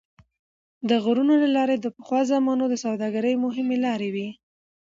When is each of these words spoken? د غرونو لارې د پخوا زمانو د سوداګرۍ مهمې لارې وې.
د 0.89 0.91
غرونو 1.03 1.33
لارې 1.55 1.75
د 1.79 1.87
پخوا 1.95 2.21
زمانو 2.31 2.65
د 2.69 2.75
سوداګرۍ 2.85 3.35
مهمې 3.45 3.77
لارې 3.85 4.09
وې. 4.15 4.29